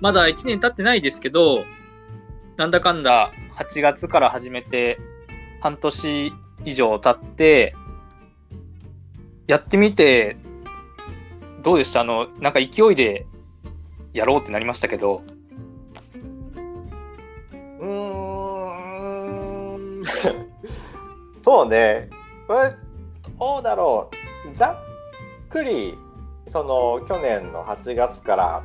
[0.00, 1.64] まだ1年経ってないですけど、
[2.56, 4.98] なんだかんだ8月から始めて、
[5.60, 6.32] 半年
[6.64, 7.74] 以上経って、
[9.46, 10.36] やってみて、
[11.62, 12.00] どうでした？
[12.00, 13.26] あの、なんか勢いで
[14.12, 15.22] やろうってなりましたけど。
[17.80, 17.86] うー
[19.78, 20.04] ん、
[21.42, 22.10] そうね。
[22.46, 22.70] これ、
[23.38, 24.10] どうだろ
[24.52, 24.56] う。
[24.56, 24.80] ざ
[25.46, 25.96] っくり、
[26.52, 28.62] その、去年の8月から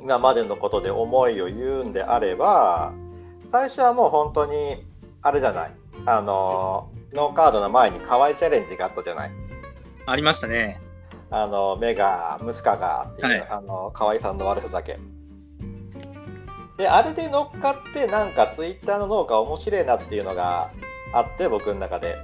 [0.00, 2.92] 今までのことで思いを言うんであれば、
[3.50, 4.84] 最初はもう本当に、
[5.22, 5.72] あれじゃない。
[6.06, 9.30] あの、ノーカードの前に河合チャレンジがあったじゃない。
[10.06, 10.80] ありましたね。
[11.30, 14.98] あの、目が、息子がっていう、はい、あの、河合さんの悪ふざけ。
[16.76, 20.70] で、あれで乗っかって、なんかツイッターの農家面白いなっていうのが
[21.12, 22.16] あって、僕の中で。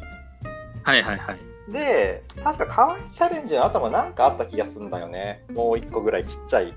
[0.85, 1.39] はいはいはい。
[1.73, 5.45] で、確か河合チャレンジの後もなんかあった気がするんだよね。
[5.53, 6.75] もう一個ぐらいちっちゃい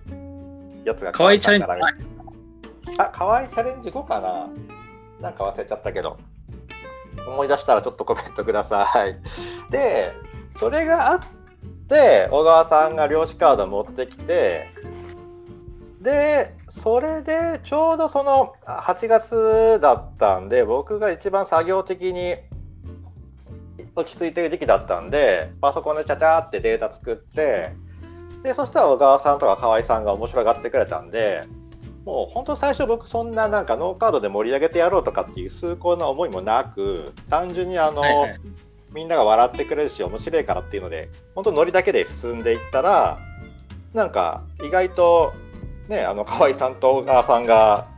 [0.87, 1.11] やつが。
[1.11, 1.67] 河合チャレンジ
[2.97, 4.49] あ、河合チャレンジ後かな？
[5.21, 6.17] なんか忘れちゃったけど。
[7.27, 9.17] 思い出したらちょっとコメントください。
[9.71, 10.13] で、
[10.59, 11.19] それがあっ
[11.89, 14.67] て、小川さんが漁師カード持ってきて、
[16.01, 22.35] で、それでちょうどその8月だったんで、僕が一番作業的に
[23.95, 27.73] 落ち着いてる時期だったんで、パソコンでちゃちゃってデータ作って、
[28.47, 31.43] で、そしたら小川さんとか河合さんが面白がってくれたんで、
[32.05, 38.39] もう本当最初僕そんななんかノーカードで盛り上げてやろうとかっていう崇高な思いもなく単純にあの、はいはい、
[38.93, 43.19] みんなが笑ってくれるし面白いからっていうので本当ノリだけで進んでいったら
[43.93, 45.33] なんか意外と
[45.89, 47.89] ねあの河合さんと小川さんが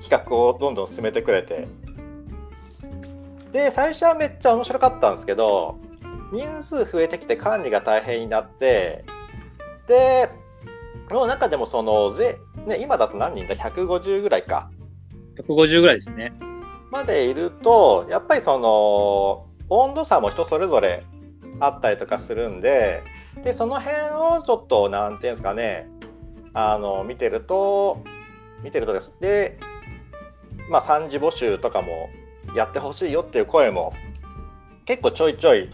[0.00, 1.66] 企画をどんどん進めてくれて。
[3.50, 5.78] で最初はめっちゃ面白かったんですけど
[6.30, 9.04] 人数増えてきて管理が大変になって
[9.88, 10.30] で
[11.10, 14.70] の中でもそのぜ、ね、今だと何人だ？150ぐらいか。
[15.36, 16.32] 150ぐらいですね。
[16.90, 21.04] までいるとやっぱりその温度差も人それぞれ
[21.60, 23.02] あったりとかするんで
[23.42, 23.96] でその辺
[24.38, 25.88] をちょっと何て言うんですかね
[26.54, 28.02] あの見てると
[28.62, 29.14] 見てるとです。
[29.20, 29.58] で
[30.70, 32.10] まあ3次募集とかも
[32.54, 33.92] やってほしいよっていう声も
[34.86, 35.68] 結構ちょいちょい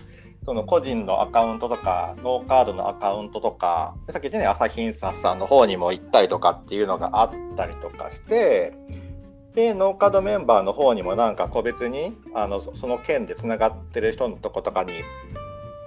[0.47, 8.75] その個人のアカウントとか、ノーカードのアカウントとか、さっき言ったね、朝日印刷さんの方にも行ったりとかっていうのがあったりとかして、
[9.55, 14.93] で、ノーカードメンバーの方にもなんか個別に、あのその件でつながってる人のとことかに、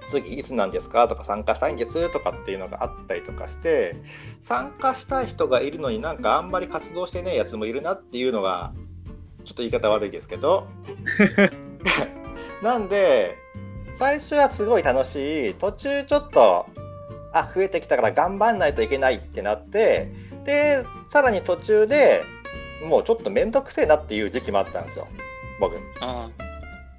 [0.08, 3.94] 次いつなんですかとか参加したいんですとかっていうのがあったりとかして
[4.40, 8.72] 参加したい人がいるのになんかあんまり活動してねえやつもいるなっていうのが
[9.44, 10.68] ちょっと言い方悪いですけど。
[12.64, 13.38] なんで
[14.00, 15.54] 最初はすごい楽しい。
[15.56, 16.66] 途中ちょっと
[17.34, 20.12] あ増えてきたから頑張んないといけないってなって
[20.46, 22.24] でさらに途中で
[22.88, 25.08] もうちょっと面倒くせえなっていう時期もあったんですよ。
[25.60, 25.78] 僕。
[26.02, 26.30] あ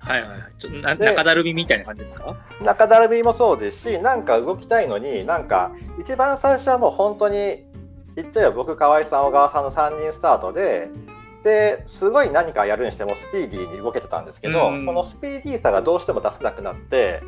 [0.01, 2.37] はいはいちょな中だるみみたいな感じですか？
[2.63, 7.65] 中だるみもそうですしなんか動きたいのになんか一番最初はもう本当に
[8.17, 10.89] 言っちゃえば僕河合さん小川さんの3人スタートで
[11.45, 17.23] ですごい何かやるにしてもスピーディーに動けてたんですけど、うん、そのスピーディーさがどうしても出せなくなって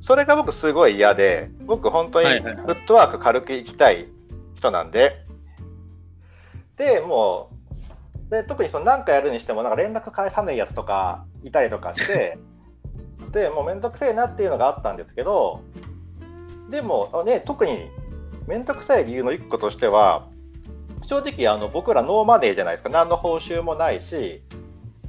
[0.00, 4.06] それが僕すごい嫌で僕本当にフットワーク軽くいきたい
[4.54, 4.98] 人なんで、
[6.78, 12.38] はいはい、でもうで特にその何かやるにしてもなんか連絡返さないやつとかいたりとかして
[13.32, 15.60] でもう面倒くせえなっていうのがあったんですけど
[16.70, 17.90] でもね特に
[18.46, 20.28] 面倒くさい理由の一個としては
[21.08, 22.90] 正直あの僕らノーマネーじゃないですか。
[22.90, 24.42] 何の報酬もないし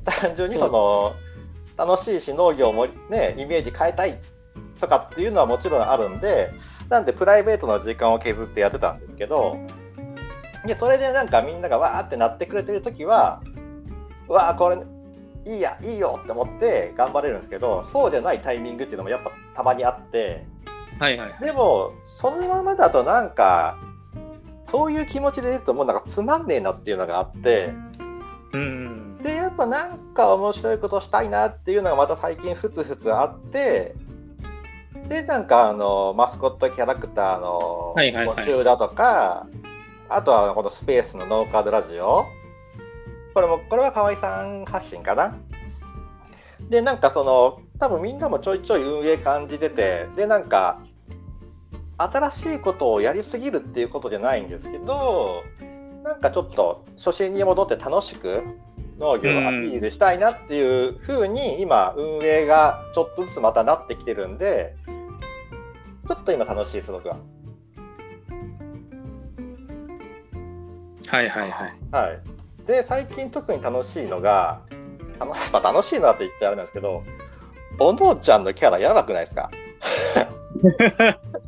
[0.06, 1.14] 単純にその
[1.78, 4.18] 楽しいし農業もねイメージ変えたい
[4.80, 6.52] とかっていうのはもちろんあるんで
[6.88, 9.58] なんでプライベートの時間を削ってやってたんですけど
[10.66, 13.42] でそれでなんかみんながわーってなってくれてる時は
[14.28, 14.78] わあこれ
[15.54, 20.46] いいやいいよって思って頑張れるんですけどそうじゃないタイミングっていうのもやっぱたまにあって、
[21.00, 23.78] はいはい、でもそのままだとなんか
[24.72, 27.74] そういう気持ちでいるともうなんかつまんねえなっていうのがあって、
[28.54, 33.96] うん、でやっぱなんか面白いことしたいなっていうのがまた最近ふつふつあって
[35.08, 39.16] でなんかあのマスコットキャラクターの募集だとか、はい。
[39.16, 42.26] はいはい、あとはこのスペースのノーカードラジオ。
[43.34, 45.36] これもこれは河合さん発信かな。
[46.70, 50.80] でなんかその多分みんなもちょいちょい運営感じててでなんか
[52.00, 55.44] 新しいことをやりすぎるっていうことじゃないんですけど
[56.04, 58.42] なんかちょっと初心に戻って楽しく
[58.98, 64.76] 農業をアピールしたいなっていうふうに今運営がちょっとずつまたなってきてるんで
[66.08, 67.18] ちょっと今楽しいすごくは。
[71.08, 71.74] はいはいはい。
[71.92, 72.22] はい、
[72.68, 74.62] で最近特に楽しいのが
[75.20, 77.04] 楽し,、まあ、楽しいなって言ってあれなんですけど
[77.80, 79.50] おのちゃんのキャラやばくないですか？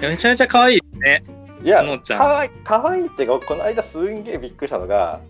[0.00, 1.24] めちゃめちゃ可愛いね。
[1.62, 5.20] いやおのちゃんかわいかわいいってこの間すんげえびっくりしたのが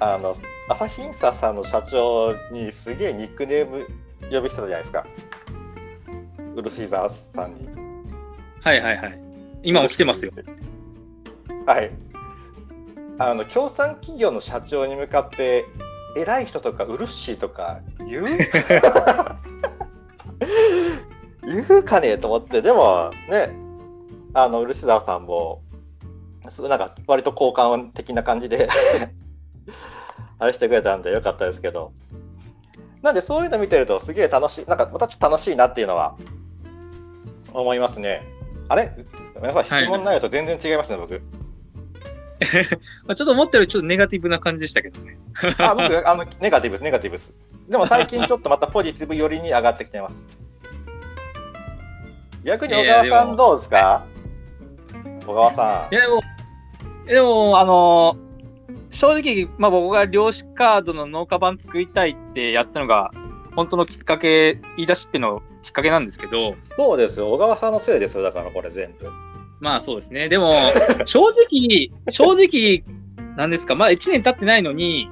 [0.00, 0.34] あの
[0.68, 3.86] 朝日インサさんの社長にすげえニックネーム
[4.30, 5.04] 呼びしてたじゃないですか
[6.56, 7.68] ウルシーザーさんに
[8.62, 9.20] はいはいはい。
[9.62, 10.32] 今も来てますよ。
[11.66, 11.90] はい
[13.18, 15.66] あの協賛企業の社長に向かって
[16.16, 18.24] 偉い人とかウルッシーとか言う？
[21.46, 23.52] 言うかねと思ってでもね
[24.34, 25.62] あのウルシダーさんも
[26.48, 28.68] すごいなんか割と好感的な感じで
[30.38, 31.92] あれしてくれたんでよかったですけど。
[33.02, 36.16] なんでそういうの見てるとすげえ楽しいなんかまたちょっと楽しいなっていうのは
[37.52, 38.22] 思いますね。
[38.68, 38.92] あれ？
[39.34, 41.20] ごめんなさい質問内容と全然違いますね、僕。
[43.06, 45.18] まあちょっと思ったよりちょっとネガティブな感じでしたけどね。
[45.58, 47.34] あ僕あのネガティブですネガティブです。
[47.68, 50.24] でも最近ちょっとまたポジティブ寄りに上がってきてます。
[52.42, 54.06] 逆に小川さんどうですか？
[55.26, 56.22] 小川さいやでも、
[57.06, 58.16] でも、あの
[58.90, 63.10] 正直、まあ、僕が漁師カードの農家版作りたいってやったのが、
[63.56, 67.32] 本当のきっかけ、言い出しっぺのきっかけなんですけど、そうですよ。
[67.32, 68.22] 小川さんのせいですよ。
[68.22, 69.10] だからこれ全部。
[69.60, 70.28] まあそうですね。
[70.28, 70.54] でも、
[71.06, 72.84] 正直、正直、
[73.36, 75.08] なんですか、まだ1年経ってないのに、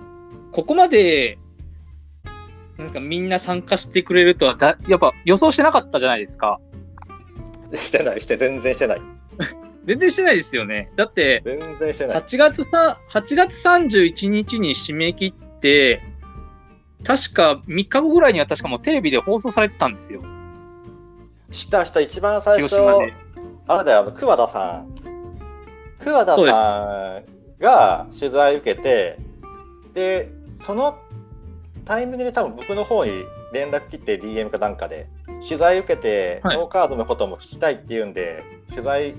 [0.53, 1.39] ここまで、
[2.79, 6.61] なんか、みんな参加してくれるとはだ、やっぱ予想してなかったじゃないですか。
[7.75, 9.01] してないして全然してない
[9.85, 10.91] 全然してないですよね。
[10.97, 16.01] だって、全然してない8月さ、8月31日に締め切って、
[17.05, 20.23] 確か3日後ぐらいには確かもうテレビで放送されてたんですよ。
[21.51, 22.77] したした一番最初。
[23.67, 25.03] あれだよあの桑田さん
[26.01, 29.19] 桑田さんが取材受けて
[29.95, 30.31] で
[30.61, 30.99] その
[31.85, 35.09] タイミングで多分僕の方に連絡切って DM かなんかで
[35.47, 39.15] 取材受けて、はいノーカードのことも聞きたいっていうんで取材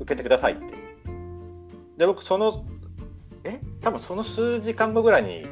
[0.00, 0.62] 受けてくださいって
[1.96, 2.64] で僕その
[3.44, 3.60] え？
[3.82, 5.46] 多分その数時間後ぐらいに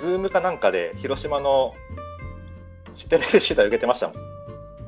[0.00, 1.74] ズームかなんかで広島の
[3.08, 4.16] テレビ取材受けてましたもん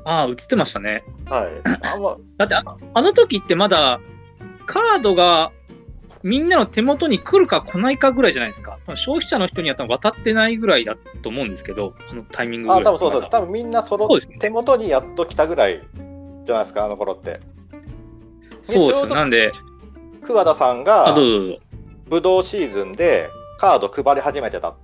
[0.04, 1.04] ああ、映ってましたね。
[1.26, 4.00] はいあんま だってあの、あの時ってまだ、
[4.66, 5.52] カードが
[6.22, 8.78] みんなの手元に来るか来ないかぐらいじゃないですか。
[8.94, 12.82] 消費者の人には多分渡ってないぐらいだと思うんですけど、あのタイミングぐらい。
[12.82, 15.80] あ、多分そうそう、多分みんなそろそうですね手元にやっと来たぐらい
[16.44, 17.40] じゃないですか、あの頃って。
[18.62, 19.52] そうですなんで、
[20.22, 21.14] 桑田さんあ、が。
[22.08, 24.74] ブドウシーズンでカード配り始めてたっ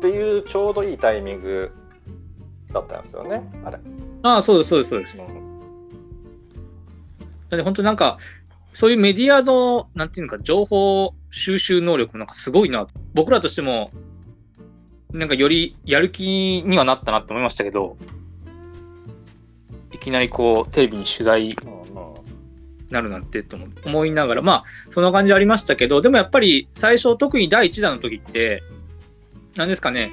[0.00, 1.72] ていうちょうどいいタイミング
[2.72, 3.78] だったんですよね、あれ。
[4.22, 5.32] ああ、そうです、そうです、そうです。
[5.32, 5.48] うん
[7.50, 8.18] なんで本当になんか、
[8.74, 12.86] そういうメディアの、なんていうのか、情報収集能力もなんかすごいな。
[13.14, 13.90] 僕らとしても、
[15.12, 17.96] なんかよりやる気にはなったなって思いましたけど、
[19.92, 21.54] いきなりこう、テレビに取材
[22.90, 28.62] なるなんてと思いながら、まあ、そんな感じありましたけど、でもやっぱり最初、特に第1弾の時って、
[29.56, 30.12] なんですかね、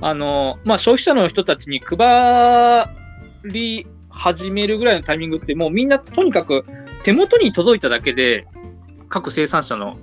[0.00, 2.88] あの、まあ、消費者の人たちに配
[3.44, 6.64] り始めるぐらいのタイミングって、もうみんなとにかく
[7.02, 8.46] 手元に届いただけで、
[9.08, 9.96] 各生産者の、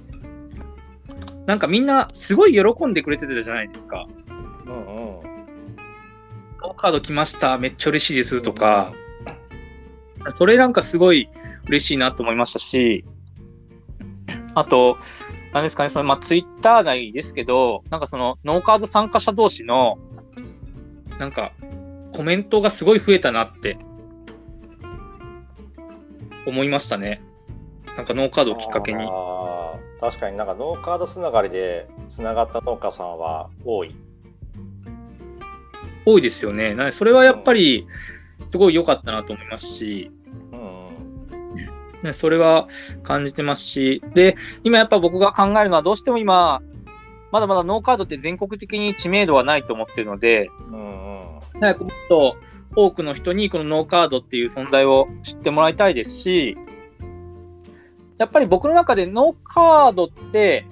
[1.48, 4.08] なんかみんなすごい喜んでくれてたじゃないですか。
[4.66, 5.32] うんうん
[6.78, 8.94] カード来ました、めっちゃ嬉しいですとか、
[10.36, 11.30] それなんかすごい
[11.68, 13.04] 嬉しいなと思いましたし、
[14.56, 14.98] あと、
[15.54, 19.98] なんですかね、そのまあツイッター内ですけど、なんかそのノーカード参加者同士の、
[21.20, 21.52] なんか
[22.14, 23.78] コメントがすごい増えたなって
[26.46, 27.22] 思いましたね。
[27.98, 29.08] なんかノーカードをきっかけに。
[30.00, 33.96] 確かになんかノーカードつながりでつながった農家さんは多い。
[36.06, 36.76] 多いですよね。
[36.92, 37.86] それはやっぱり
[38.50, 40.12] すごい良かったなと思いますし、
[40.52, 40.72] うん
[42.14, 42.68] それは
[43.04, 46.62] 感じてますし、で、今やっぱ僕が考えるのは、どうしても今、
[47.32, 51.40] まだまだノーカードって全国的に知名度はないと思ってるので、うんうん。
[51.60, 52.36] 早くもっと
[52.76, 56.58] 多くの人にこのノーカードっていう存在を知ってもらいたいですし、
[58.18, 60.66] やっぱり僕の中でノーカードって、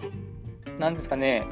[0.79, 1.45] なんですかね、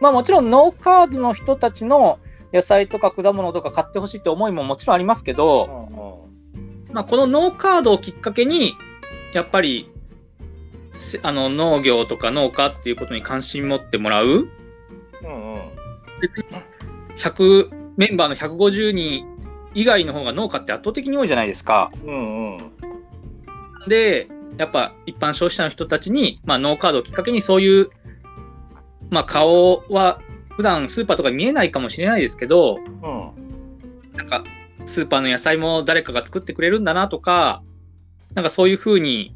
[0.00, 2.18] まあもちろんノーカードの人たちの
[2.52, 5.88] 野菜とか果物とか買ってほしいって思いももちろんありますけど、
[6.90, 8.74] まあ、このノーカードをきっかけに、
[9.32, 9.90] やっぱり、
[10.98, 14.48] せあの農業とか農家っていうことに関心持ってもらう、
[15.22, 15.60] うんうん。
[17.16, 19.26] 100メンバーの150人
[19.74, 21.90] 以外の方が農家って圧倒的に多いじゃないですか。
[22.04, 22.72] うんうん。
[23.88, 24.28] で、
[24.58, 27.90] やっぱ一般消費者の人たちに、まあ、ノーカードをきっかけにそういう、
[29.10, 30.20] まあ、顔は
[30.56, 34.16] 普段スーパーとか見えないかもしれないですけど、うん。
[34.16, 34.44] なんか
[34.86, 37.62] スーパーの野菜も誰かが作ってくれるんだなとか、
[38.34, 39.34] なんかそういうふうに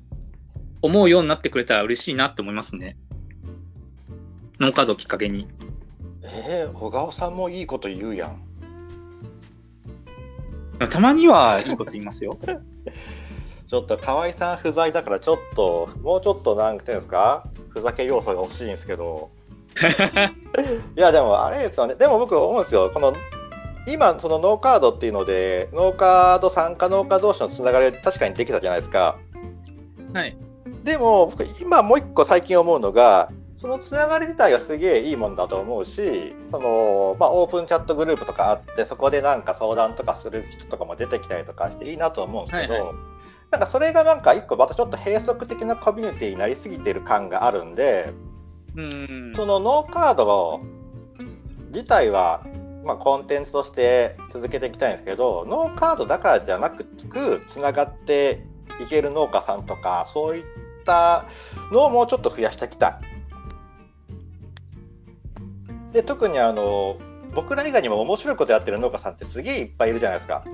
[0.82, 2.96] 思うようになってくれたら嬉しいなって思いますね。
[4.60, 5.46] ノーカードをきっかけに。
[6.22, 8.42] えー、小川さんもいいこと言うやん。
[10.90, 12.36] たまにはいいこと言いますよ。
[13.68, 17.44] ちょっと河合さん不在だからちょっともうちょっとなんていうんですか？
[17.70, 19.30] ふざけ要素が欲しいんですけど
[20.96, 21.94] いやでもあれですよね。
[21.94, 22.90] でも僕思うんですよ。
[22.92, 23.14] この
[23.86, 29.18] 今そのノーカードっていうのでノーカード参加農家同士のつながりは確かにできたじゃないですか。
[30.12, 30.36] はい。
[30.82, 42.92] でも僕今もう一個最近思うのがそのつながり自体がすげえいいもんだと思うしその、まあ、オープンチャットグループとかあってそこでなんか相談とかする人とかも出てきたりとかしていいなと思うんですけど、はいは
[43.50, 48.12] なんかそれがなんか一個またちょっと閉塞的なコミュニティになりすぎてる感があるんで
[48.76, 49.32] うん。
[49.34, 50.60] そのノーカード
[51.72, 52.46] 自体は、
[52.84, 56.86] まあ、コンテンツとして続けていきたいんですけどノーカードだからじゃなく
[57.46, 58.44] つながって
[58.82, 60.44] いける農家さんとかそういっ
[60.84, 61.26] た
[61.72, 62.94] のをもうちょっと増やしていきたい。
[65.92, 66.98] で特にあの
[67.34, 70.44] 僕ら以外にも面白いことやってる農家さんってすげえいっぱいいるじゃないですか。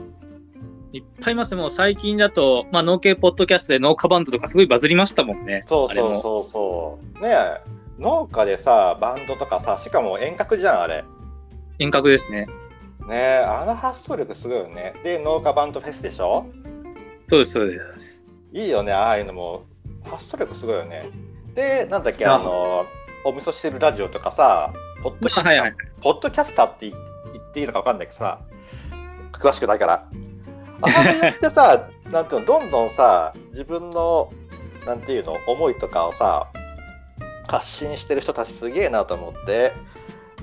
[0.93, 1.55] いっぱいいます。
[1.55, 5.65] もう最近だと、まあ、農系ポッドキャストで農家バンドとかすごいバズりましたもんね。
[5.67, 7.23] そうそうそうそう。
[7.23, 11.05] ねえ農家でさバンドとかさしかも遠隔じゃんあれ。
[11.79, 12.47] 遠隔ですね。
[13.07, 14.95] ねえあの発想力すごいよね。
[15.03, 16.47] で農家バンドフェスでしょ？
[17.29, 18.25] そうです、そうです。
[18.53, 19.65] いいよねああいうのも
[20.05, 21.09] 発想力すごいよね。
[21.55, 22.87] でなんだっけああの
[23.25, 24.73] お味噌汁ラジオとかさ
[25.03, 26.99] ポッドキャスター、まあはいはいポッドキャスターって言
[27.33, 28.41] 言っていいのか分かんないけどさ
[29.33, 29.93] 詳しくないから。
[29.95, 34.31] ああいうってさ なんていうのどんどんさ自分の
[34.87, 36.49] なんていうの思いとかをさ
[37.47, 39.73] 発信してる人たちすげえなと思って。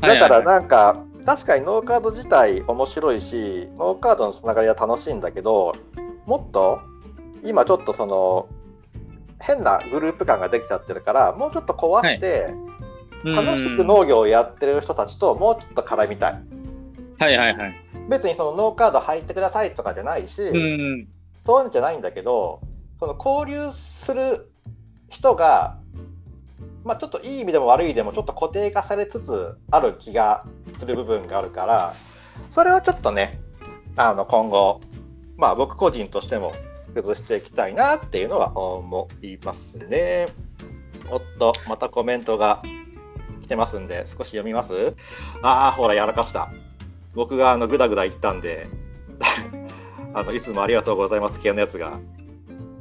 [0.02, 5.76] だからなんか、確かにノーカード自体面白いしノーカードのつながりは楽しいんだけど
[6.26, 6.82] もっと
[7.44, 8.48] 今ちょっとその
[9.40, 12.54] 変なグループ感ができちゃってるからもうちょっと壊して、
[13.24, 16.42] 楽しく農業をやってる人たちともうちょっと絡みたい。
[17.20, 17.76] はいはいはい。
[18.10, 21.08] 別にそのノーカード入ってくださいとかじゃないし、うん。
[21.46, 22.62] そういうのじゃないんだけど
[23.00, 24.52] その交流する
[25.10, 25.79] 人が、
[26.84, 30.46] まあ、ちょっといい意味でも悪い意味でもちょっと固定化されつつある気が
[30.78, 31.94] する部分があるから
[32.50, 33.40] それをちょっとね
[33.96, 34.80] あの今後、
[35.38, 36.54] まあ、僕個人としても
[36.96, 40.28] 崩していきたいなっていうのは思いますね。
[41.12, 42.62] おっとまたコメントが
[43.44, 44.96] 来てますんで少し読みます？
[45.42, 46.50] ああほらやらかした。
[47.14, 48.68] 僕があのグダグダ言ったんで
[50.14, 52.00] あのいつもありがとうございます系のやつが。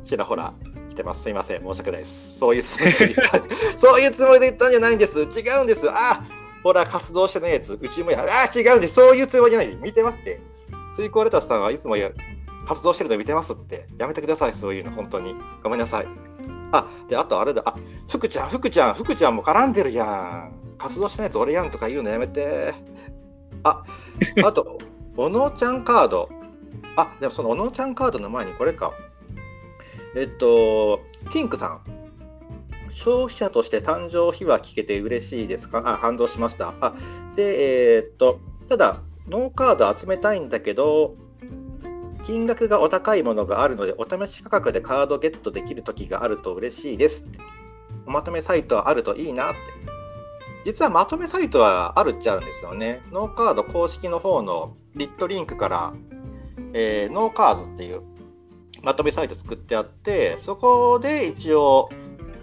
[0.04, 0.54] ちらほら。
[0.98, 1.22] てます。
[1.22, 1.62] すいません。
[1.62, 2.36] 申し訳ないです。
[2.38, 3.40] そういうつもりで言った
[3.78, 5.20] そういうつもりで言ったんじゃないんです。
[5.20, 5.22] 違
[5.60, 5.88] うんです。
[5.88, 6.22] あ
[6.62, 7.78] ほら活動してないやつ。
[7.80, 8.94] うちもやあ違うんです。
[8.94, 9.76] そういうつもりじゃない。
[9.80, 10.40] 見てますって。
[10.94, 12.10] スイコレタスさんはいつもや
[12.66, 13.86] 活動してるの見てますって。
[13.96, 14.52] やめてください。
[14.54, 14.90] そういうの。
[14.90, 15.34] 本当に。
[15.62, 16.06] ごめんなさい。
[16.72, 17.62] あであとあれだ。
[17.64, 17.74] あ
[18.10, 20.52] 福ちゃん福ちゃん福ちゃんも絡んでるやん。
[20.78, 22.74] 活動してないやつ俺やんとか言うのやめて。
[23.62, 23.84] あ
[24.44, 24.78] あと
[25.16, 26.28] おのちゃんカード。
[26.96, 28.92] あでもそのおのちゃんカードの前にこれか。
[30.16, 31.00] えっと
[31.30, 31.80] キンクさん。
[32.90, 35.82] 消費者として誕生日は聞けて嬉しいですか？
[35.84, 36.74] あ反応しました。
[36.80, 36.94] あ
[37.36, 41.14] でえーっとただノーカード集めたいんだけど
[42.24, 47.24] 金額がお高いものがあるのでお試し価格でカードゲットできる時があると嬉しいです。
[48.06, 49.58] おまとめサイトはあるといいなって。
[50.64, 53.00] 実はまとめサイトはあるっちゃあるんですよね。
[53.12, 55.94] ノーカード公式の方のリットリンクから、
[56.72, 58.02] えーノーカーズっていう
[58.82, 61.90] まとめサイト作ってあってそこで一応、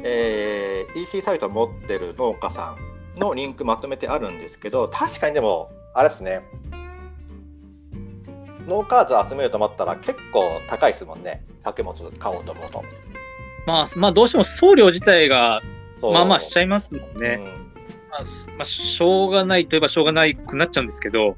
[0.04, 2.76] えー EC サイトを持ってる農家さ
[3.18, 6.42] んのリンクまとめてあるんですけど確かにでもあれですね。
[8.68, 11.46] ノーカーズ集めようと思ったら結構高いですもんね。
[11.64, 12.84] 作物買おうと思うと。
[13.66, 15.62] まあ、まあ、どうしても送料自体が、
[16.02, 17.36] まあまあしちゃいますもんうね。
[17.36, 17.44] ん。
[18.10, 21.36] まあ、すまあ、しょうがないといえばしょうがないくなっちゃうんですけど、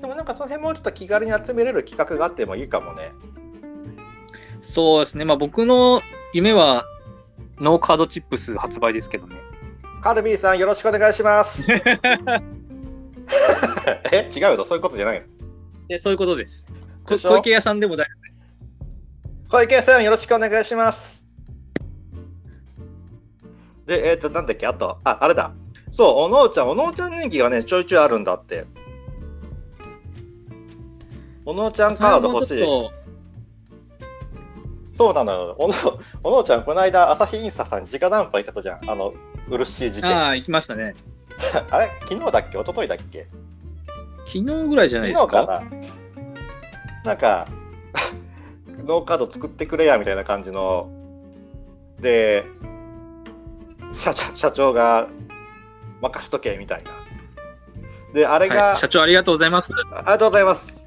[0.00, 3.12] でもなんかその辺もうちょっと気軽に集めれる企画があってもいいかもね
[4.62, 5.24] そうですね。
[5.24, 6.00] まあ僕の
[6.32, 6.84] 夢は、
[7.58, 9.36] ノーカードチップス発売ですけどね。
[10.02, 11.76] カルビーさんよろしくお願いします え
[14.34, 14.64] 違うの？
[14.64, 15.26] そういうことじゃないの？
[15.88, 16.68] でそういうことです。
[17.06, 18.56] 小池屋さんでも大丈夫です。
[19.50, 21.22] 小池さんよろしくお願いします。
[23.86, 25.52] で、えっ、と、なんだっけ、あと、あ、あれだ。
[25.90, 28.64] そう、おのうちゃん、おのうちゃん人気がね、ちょいちょいあるんだって。
[31.44, 32.62] おのうちゃんカード欲しい。
[34.94, 35.56] そうなのよ。
[35.58, 35.74] おの
[36.22, 38.90] おのちゃん、この間、朝日インスタさんに直談判行ったじゃん。
[38.90, 39.14] あの、
[39.48, 40.10] 漆事件。
[40.10, 40.94] ああ、行きましたね。
[41.70, 41.90] あれ？
[42.02, 42.58] 昨日だっけ？
[42.58, 43.26] 一昨日だっけ？
[44.26, 45.46] 昨日ぐらいじゃないですか？
[45.46, 45.62] か
[47.04, 47.04] な？
[47.04, 47.46] なんか、
[48.84, 50.88] ノーカード作ってくれやみたいな感じの。
[52.00, 52.44] で、
[53.92, 55.08] 社社長が
[56.00, 56.90] 任しとけみたいな。
[58.12, 59.72] で、あれが、はい、社長ありがとうございます。
[59.92, 60.86] ありがとうございます。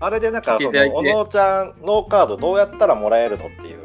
[0.00, 3.84] あれでなんか、その、おのちゃんノーカードどうやったらもらえるのっていう。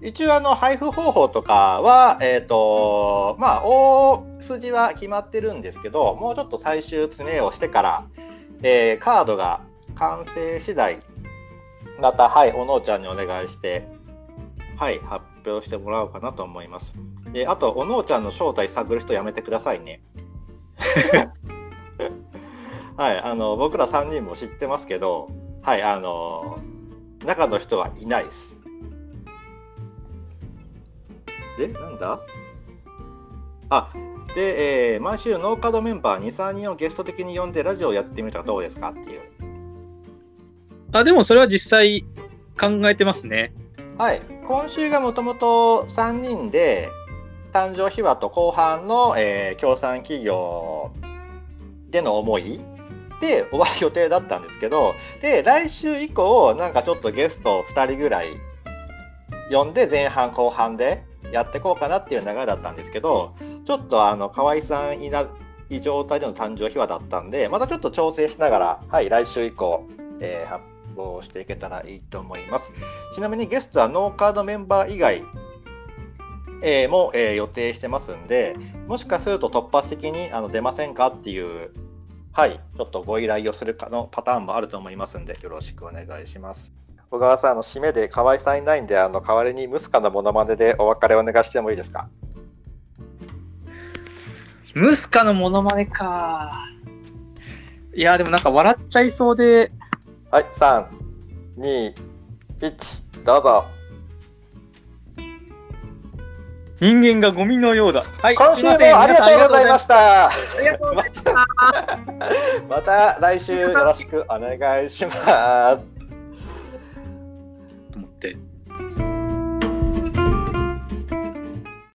[0.00, 8.06] 一応、あの、配布方法とかは、えっ、ー、と、まあ、大筋は決まってるんですけど、もうちょっと最終詰めをしてから、
[8.62, 9.60] えー、カードが
[9.96, 11.00] 完成次第、
[12.00, 13.88] また、はい、おのうちゃんにお願いして、
[14.76, 16.94] はい、発表してもらおうかなと思います。
[17.32, 20.00] で、あと、おのうちゃんの正体探る人やめてくださいね。
[22.98, 25.30] はい、あの僕ら3人も知ってますけど、
[25.62, 26.58] はい、あの
[27.24, 28.56] 中の人はいないです。
[31.56, 32.20] で、なんだ？
[33.70, 33.92] あ、
[34.34, 39.20] で、えー、毎週ノーカードメンバー2、3人をゲスト的に呼んでラジオやってみたらどうですかっていう。
[40.92, 42.04] あ、でもそれは実際
[42.58, 43.52] 考えてますね。
[43.96, 46.88] はい、今週がもともと3人で、
[47.52, 50.90] 誕生秘話と後半の、えー、協賛企業
[51.90, 52.60] での思い
[53.20, 58.28] で終わる予定だったんですけどで来週以降なんかちょっとゲスト2人ぐらい
[59.50, 63.34] 呼んで前半後半でやっていこうかなっていう流れだったんですけど
[63.64, 65.26] ちょっとあの河合さんいな
[65.70, 69.86] い状態での誕生秘話だったんでまたちょっと調整しながらはい来週以降、
[70.20, 70.64] えー、発
[70.96, 72.72] 表していけたらいいと思います。
[73.14, 75.22] ちなみにゲストはノーカードメンバー以外
[76.62, 78.56] えー、も、えー、予定してますんで、
[78.86, 81.70] もしかすると突発的にあの出ませんかっていう、
[82.38, 86.72] はい、ちょっとご依頼をするかのパターンもあると思いますんで、よろしくお願いします。
[87.10, 92.08] 小川さん、あの締めで河合さんいないんで、あの代わりにムスカのモノマネでお別れお願いしてもいいですか？
[94.72, 96.64] ムスカのモノマネか。
[97.92, 99.72] いや、でもなんか笑っちゃいそうで。
[100.30, 100.86] はい、3、
[101.58, 101.94] 2、
[102.60, 103.64] 1、どうぞ。
[106.80, 108.04] 人間がゴミのようだ。
[108.04, 110.28] はい、今週もありがとうございました。
[110.28, 111.32] ありがとうございました。
[112.68, 115.97] また来週よろしくお願いします。